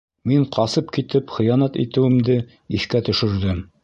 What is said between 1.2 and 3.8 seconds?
хыянат итеүемде иҫкә төшөрҙөм.